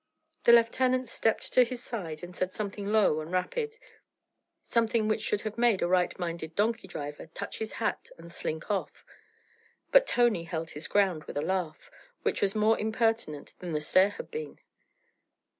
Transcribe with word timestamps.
The 0.45 0.51
lieutenant 0.53 1.07
stepped 1.07 1.53
to 1.53 1.63
his 1.63 1.83
side 1.83 2.23
and 2.23 2.35
said 2.35 2.51
something 2.51 2.87
low 2.87 3.19
and 3.21 3.31
rapid, 3.31 3.77
something 4.63 5.07
which 5.07 5.21
should 5.21 5.41
have 5.41 5.59
made 5.59 5.83
a 5.83 5.87
right 5.87 6.17
minded 6.17 6.55
donkey 6.55 6.87
driver 6.87 7.27
touch 7.27 7.59
his 7.59 7.73
hat 7.73 8.09
and 8.17 8.31
slink 8.31 8.71
off. 8.71 9.05
But 9.91 10.07
Tony 10.07 10.45
held 10.45 10.71
his 10.71 10.87
ground 10.87 11.25
with 11.25 11.37
a 11.37 11.43
laugh 11.43 11.91
which 12.23 12.41
was 12.41 12.55
more 12.55 12.79
impertinent 12.79 13.53
than 13.59 13.73
the 13.73 13.79
stare 13.79 14.09
had 14.09 14.31
been. 14.31 14.57